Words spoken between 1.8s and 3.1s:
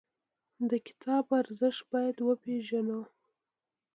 باید وپېژنو.